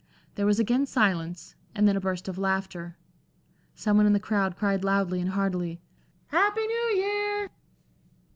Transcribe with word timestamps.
There 0.33 0.47
was 0.47 0.57
again 0.59 0.87
silence, 0.87 1.53
and 1.75 1.87
then 1.87 1.95
a 1.95 2.01
burst 2.01 2.27
of 2.27 2.39
laughter. 2.39 2.97
Some 3.75 3.97
one 3.97 4.07
in 4.07 4.13
the 4.13 4.19
crowd 4.19 4.55
cried 4.55 4.83
loudly 4.83 5.21
and 5.21 5.29
heartily: 5.29 5.79
"Happy 6.29 6.65
New 6.65 6.93
Year!" 6.95 7.51